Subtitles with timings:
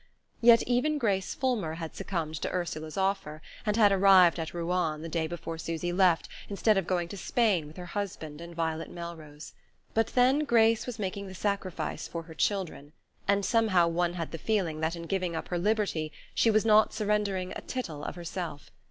[0.41, 5.07] Yet even Grace Fulmer had succumbed to Ursula's offer, and had arrived at Ruan the
[5.09, 9.53] day before Susy left, instead of going to Spain with her husband and Violet Melrose.
[9.93, 12.93] But then Grace was making the sacrifice for her children,
[13.27, 16.95] and somehow one had the feeling that in giving up her liberty she was not
[16.95, 18.71] surrendering a tittle of herself.